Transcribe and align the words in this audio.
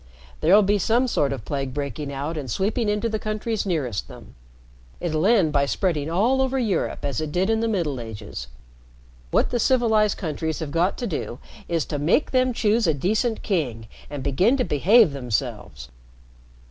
"There'll 0.39 0.63
be 0.63 0.79
some 0.79 1.07
sort 1.07 1.31
of 1.31 1.45
plague 1.45 1.75
breaking 1.75 2.11
out 2.11 2.35
and 2.35 2.49
sweeping 2.49 2.89
into 2.89 3.07
the 3.07 3.19
countries 3.19 3.67
nearest 3.67 4.07
them. 4.07 4.33
It'll 4.99 5.27
end 5.27 5.53
by 5.53 5.67
spreading 5.67 6.09
all 6.09 6.41
over 6.41 6.57
Europe 6.57 7.05
as 7.05 7.21
it 7.21 7.31
did 7.31 7.51
in 7.51 7.59
the 7.59 7.67
Middle 7.67 7.99
Ages. 7.99 8.47
What 9.29 9.51
the 9.51 9.59
civilized 9.59 10.17
countries 10.17 10.57
have 10.57 10.71
got 10.71 10.97
to 10.97 11.05
do 11.05 11.37
is 11.69 11.85
to 11.85 11.99
make 11.99 12.31
them 12.31 12.51
choose 12.51 12.87
a 12.87 12.95
decent 12.95 13.43
king 13.43 13.87
and 14.09 14.23
begin 14.23 14.57
to 14.57 14.63
behave 14.63 15.13
themselves." 15.13 15.89